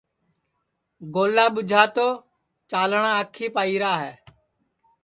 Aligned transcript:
گولا 1.13 1.45
ٻُوجھا 1.53 1.83
تو 1.95 2.07
چاݪٹؔا 2.69 3.09
آنکھیپ 3.19 3.53
آئیرا 3.61 3.93
ہے 4.03 4.13